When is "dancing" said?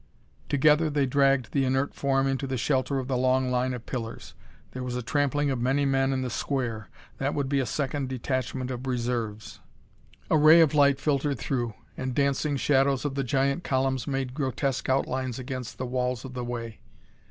12.15-12.57